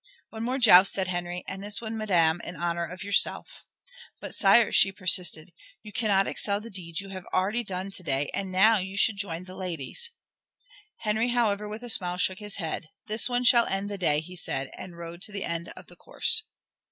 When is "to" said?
7.91-8.01, 15.21-15.31